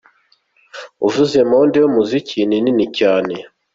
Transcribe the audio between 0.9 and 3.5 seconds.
Uvuze monde y’umuziki ni nini cyane.